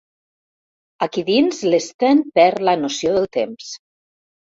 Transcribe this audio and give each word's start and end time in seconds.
Aquí 1.05 1.23
dins 1.27 1.59
l'Sten 1.73 2.23
perd 2.39 2.65
la 2.69 2.75
noció 2.87 3.13
del 3.19 3.29
temps. 3.39 3.69